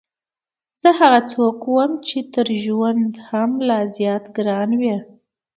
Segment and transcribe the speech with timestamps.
[0.81, 4.97] زه هغه څوک وم چې ته تر ژونده هم لا زیات ګران وې.